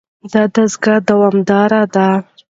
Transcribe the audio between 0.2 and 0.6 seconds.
دا